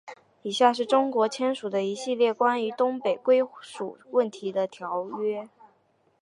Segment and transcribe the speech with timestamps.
[0.41, 5.47] 以下是中国签署的一系列关于东北归属问题的条约。